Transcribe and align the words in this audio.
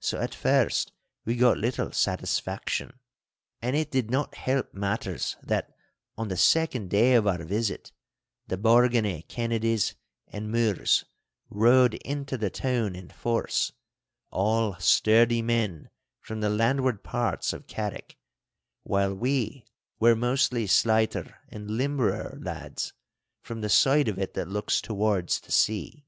So 0.00 0.18
at 0.20 0.34
first 0.34 0.90
we 1.24 1.36
got 1.36 1.56
little 1.56 1.92
satisfaction, 1.92 2.98
and 3.60 3.76
it 3.76 3.92
did 3.92 4.10
not 4.10 4.34
help 4.34 4.74
matters 4.74 5.36
that, 5.40 5.76
on 6.18 6.26
the 6.26 6.36
second 6.36 6.90
day 6.90 7.14
of 7.14 7.28
our 7.28 7.44
visit, 7.44 7.92
the 8.48 8.56
Bargany 8.58 9.22
Kennedies 9.28 9.94
and 10.26 10.50
Mures 10.52 11.04
rode 11.48 11.94
into 11.94 12.36
the 12.36 12.50
town 12.50 12.96
in 12.96 13.08
force—all 13.10 14.74
sturdy 14.80 15.42
men 15.42 15.90
from 16.20 16.40
the 16.40 16.50
landward 16.50 17.04
parts 17.04 17.52
of 17.52 17.68
Carrick, 17.68 18.18
while 18.82 19.14
we 19.14 19.64
were 20.00 20.16
mostly 20.16 20.66
slighter 20.66 21.36
and 21.50 21.70
limberer 21.70 22.36
lads, 22.42 22.94
from 23.42 23.60
the 23.60 23.70
side 23.70 24.08
of 24.08 24.18
it 24.18 24.34
that 24.34 24.48
looks 24.48 24.80
towards 24.80 25.38
the 25.38 25.52
sea. 25.52 26.04